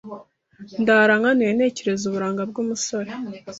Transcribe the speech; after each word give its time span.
ndara 0.81 1.13
nkanuye 1.19 1.51
ntekereza 1.57 2.03
uburanga 2.09 2.41
bw’umusore 2.49 3.11